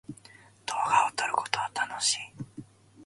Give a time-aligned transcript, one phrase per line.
[0.65, 2.17] 動画を撮ることは楽しい。